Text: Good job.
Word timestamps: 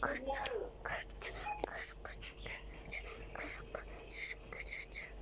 Good 0.00 0.46
job. 0.46 0.51